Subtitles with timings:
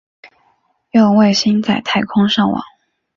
[0.93, 2.59] 用卫星在太空上网